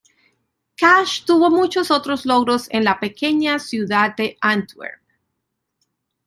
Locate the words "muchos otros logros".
1.51-2.65